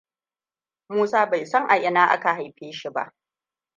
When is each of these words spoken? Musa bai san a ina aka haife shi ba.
Musa 0.89 1.25
bai 1.29 1.45
san 1.45 1.67
a 1.69 1.75
ina 1.77 2.05
aka 2.09 2.33
haife 2.35 2.71
shi 2.71 2.89
ba. 2.93 3.13